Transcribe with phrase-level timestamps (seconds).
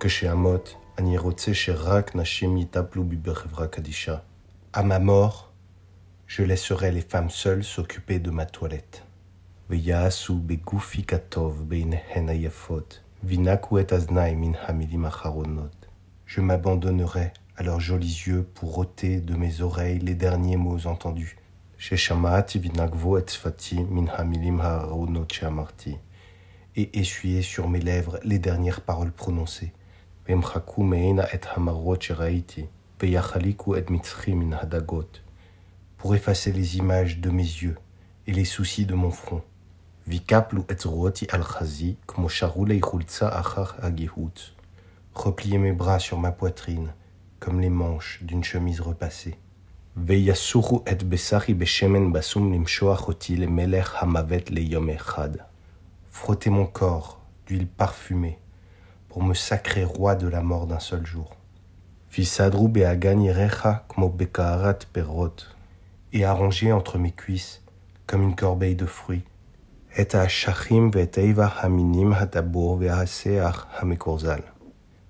[0.00, 4.16] כשאמות, אני רוצה שרק נשים יטפלו בי בחברה קדישה.
[4.76, 5.52] À ma mort,
[6.26, 9.00] je laisserai les femmes seules s'occuper de ma toilette.
[9.70, 15.86] ויעשו בגופי כטוב בעיניהן היפות, וינקו את אזניי מן המילים האחרונות.
[16.26, 21.36] Je m'abandonnerai à leurs jolis yeux pour ôter de mes oreilles les derniers mots entendus.
[21.78, 25.96] ששמעתי ונגבו את שפתי מן המילים האחרונות שאמרתי.
[26.76, 29.72] Et essuyer sur mes lèvres les dernières paroles prononcées.
[30.28, 32.66] וימחקו מעינה את המראות שראיתי,
[33.02, 35.20] ויחליקו את מצחי מן הדגות.
[35.98, 37.76] Pour effacer les images de mes yeux
[38.26, 39.40] et les soucis de mon front.
[40.06, 44.50] ויקפלו את זרועותי על חזי, כמו שרולי חולצה אחר הגיהוץ.
[45.16, 46.92] Replier mes bras sur ma poitrine,
[47.40, 49.34] comme les manches d'une chemise repassée.
[49.96, 55.30] ויסורו את בשרי בשמן בסום למשוח אותי למלך המוות ליום אחד.
[56.12, 58.38] Frotter mon corps d'huile parfumée
[59.09, 61.35] pour me sacrer roi de la mort d'un seul jour.
[62.09, 65.47] Fisadru beagani recha, como bekaarat perrot,
[66.13, 67.63] et arrangé entre mes cuisses,
[68.05, 69.25] comme une corbeille de fruits,
[69.95, 74.43] et a achachim veteiva haminim hatabur veseach amekurzal,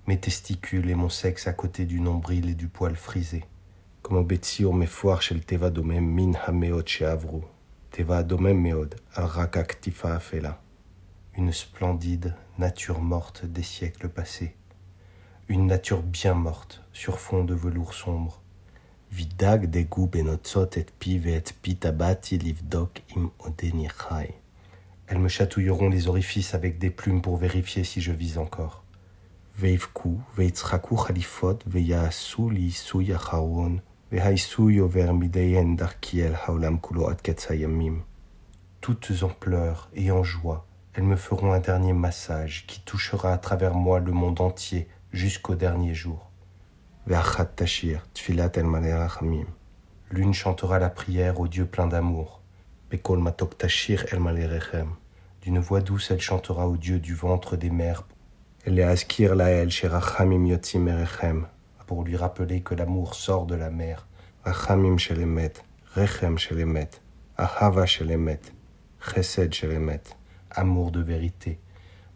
[0.06, 3.44] mes testicules et mon sexe à côté du nombril et du poil frisé,
[4.02, 5.20] como betsior me foir
[5.70, 7.06] domem min ha meot che
[8.24, 10.20] domem meod al raka ktifa
[11.36, 14.56] une splendide nature morte des siècles passés,
[15.48, 18.40] une nature bien morte sur fond de velours sombre.
[19.12, 24.34] Vidag degub enotzot et piv et pit livdok im odenichai.
[25.08, 28.84] Elles me chatouilleront les orifices avec des plumes pour vérifier si je vis encore.
[29.56, 33.80] Veivku, veitzraku chalifot, veyaasu li yachaon,
[34.12, 35.10] vehaisu yover
[35.76, 37.10] darkiel haolam kulo.
[38.80, 43.38] Toutes en pleurs et en joie, elles me feront un dernier massage qui touchera à
[43.38, 46.30] travers moi le monde entier jusqu'au dernier jour.
[50.10, 52.42] L'une chantera la prière au Dieu plein d'amour.
[55.42, 58.04] D'une voix douce, elle chantera au Dieu du ventre des mers.
[61.86, 64.08] Pour lui rappeler que l'amour sort de la mer.
[64.44, 66.36] Rechem
[67.36, 69.54] Ahava Chesed
[70.50, 71.58] amour de vérité,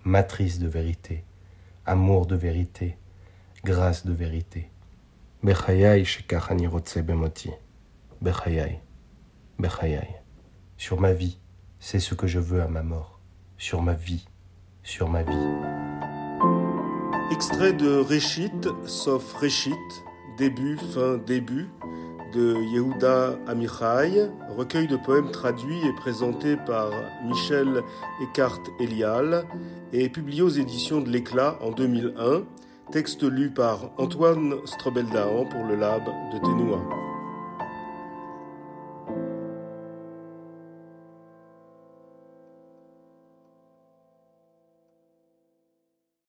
[0.05, 1.25] matrice de vérité,
[1.87, 2.97] amour de vérité,
[3.65, 4.71] grâce de vérité.
[10.77, 11.39] Sur ma vie,
[11.78, 13.21] c'est ce que je veux à ma mort.
[13.59, 14.27] Sur ma vie,
[14.83, 15.33] sur ma vie.
[17.33, 18.51] Extrait de Réchit,
[18.87, 19.72] sauf Réchit,
[20.39, 21.69] début, fin, début,
[22.34, 26.91] de Yehuda Amichai, recueil de poèmes traduits et présenté par
[27.25, 27.83] Michel
[28.21, 29.45] Eckhart Elial
[29.93, 32.43] et publié aux éditions de l'Éclat en 2001,
[32.91, 37.03] texte lu par Antoine Strobeldahan pour le Lab de Ténois.